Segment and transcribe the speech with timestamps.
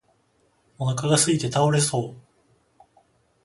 [0.79, 2.81] お腹がすいて倒れそう